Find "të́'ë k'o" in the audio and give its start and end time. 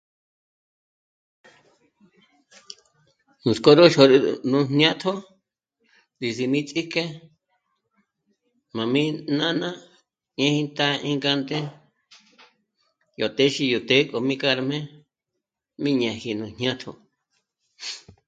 13.87-14.17